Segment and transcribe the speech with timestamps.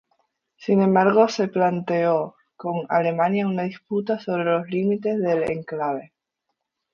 [0.57, 6.11] Sin embargo, se planteó con Alemania una disputa sobre los límites del enclave.